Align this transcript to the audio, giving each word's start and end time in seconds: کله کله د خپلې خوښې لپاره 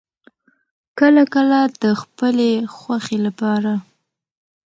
کله 0.99 1.23
کله 1.33 1.59
د 1.81 1.85
خپلې 2.01 2.51
خوښې 2.75 3.17
لپاره 3.25 3.71